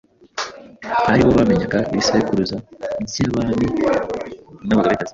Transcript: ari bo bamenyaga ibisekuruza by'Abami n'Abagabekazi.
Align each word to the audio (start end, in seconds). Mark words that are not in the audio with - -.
ari 1.11 1.21
bo 1.25 1.31
bamenyaga 1.39 1.79
ibisekuruza 1.93 2.57
by'Abami 3.05 3.67
n'Abagabekazi. 4.67 5.09